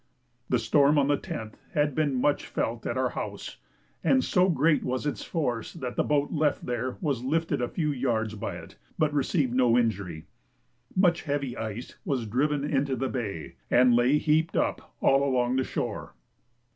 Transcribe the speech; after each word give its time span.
The 0.49 0.57
storm 0.57 0.97
of 0.97 1.09
the 1.09 1.17
10th 1.19 1.53
had 1.75 1.93
been 1.93 2.15
much 2.19 2.47
felt 2.47 2.87
at 2.87 2.97
our 2.97 3.09
house, 3.11 3.57
and 4.03 4.23
so 4.23 4.49
great 4.49 4.83
was 4.83 5.05
its 5.05 5.23
force 5.23 5.73
that 5.73 5.95
the 5.95 6.03
boat 6.03 6.31
left 6.31 6.65
there 6.65 6.97
was 7.01 7.23
lifted 7.23 7.61
a 7.61 7.67
few 7.67 7.91
yards 7.91 8.33
by 8.33 8.55
it, 8.55 8.77
but 8.97 9.13
received 9.13 9.53
no 9.53 9.77
injury. 9.77 10.25
Much 10.95 11.21
heavy 11.21 11.55
ice 11.55 11.97
was 12.03 12.25
driven 12.25 12.63
into 12.63 12.95
the 12.95 13.09
bay 13.09 13.57
and 13.69 13.93
lay 13.95 14.17
heaped 14.17 14.57
up 14.57 14.95
all 15.01 15.23
along 15.23 15.57
the 15.57 15.63
shore. 15.63 16.15